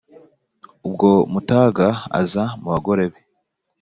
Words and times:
ubwo 0.87 1.09
mutaga 1.31 1.87
aza 2.19 2.43
mu 2.59 2.67
bagore 2.73 3.05
be, 3.11 3.19